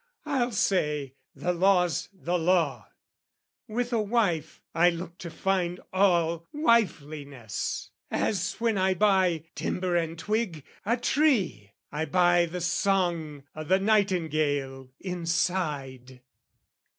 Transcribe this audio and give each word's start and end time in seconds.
I'll 0.25 0.51
say 0.51 1.13
the 1.35 1.53
law's 1.53 2.09
the 2.11 2.35
law: 2.39 2.87
With 3.67 3.93
a 3.93 4.01
wife, 4.01 4.63
I 4.73 4.89
look 4.89 5.19
to 5.19 5.29
find 5.29 5.79
all 5.93 6.47
wifeliness, 6.51 7.89
As 8.09 8.53
when 8.53 8.79
I 8.79 8.95
buy, 8.95 9.43
timber 9.53 9.95
and 9.95 10.17
twig, 10.17 10.63
a 10.87 10.97
tree 10.97 11.73
I 11.91 12.05
buy 12.05 12.47
the 12.47 12.61
song 12.61 13.43
o' 13.55 13.63
the 13.63 13.77
nightingale 13.79 14.89
inside. 14.99 16.21